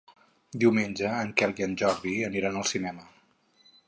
Diumenge 0.61 1.11
en 1.25 1.29
Quel 1.41 1.53
i 1.61 1.65
en 1.67 1.75
Jordi 1.81 2.13
aniran 2.31 2.57
al 2.63 2.65
cinema. 2.71 3.07